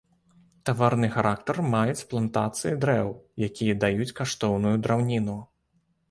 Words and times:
Таварны 0.67 1.07
характар 1.15 1.57
маюць 1.73 2.05
плантацыі 2.13 2.71
дрэў, 2.85 3.09
якія 3.47 3.75
даюць 3.83 4.15
каштоўную 4.21 4.73
драўніну. 4.87 5.37